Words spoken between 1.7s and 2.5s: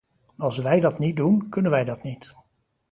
wij dat niet.